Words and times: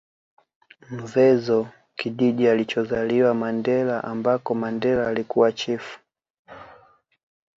Mvezo 0.89 1.67
kijiji 1.95 2.47
alichozaliwa 2.47 3.33
Mandela 3.33 4.03
ambako 4.03 4.55
Mandela 4.55 5.07
alikuwa 5.07 5.51
chifu 5.51 5.99